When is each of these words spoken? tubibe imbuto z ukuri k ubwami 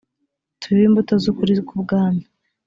tubibe 0.59 0.85
imbuto 0.89 1.13
z 1.23 1.25
ukuri 1.31 1.53
k 1.67 1.69
ubwami 1.75 2.23